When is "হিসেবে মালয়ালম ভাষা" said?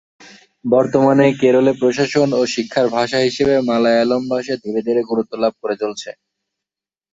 3.27-4.55